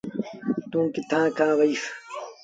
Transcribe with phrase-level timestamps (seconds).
[0.71, 1.83] توٚݩ ڪٿآݩ کآݩ وهيٚس۔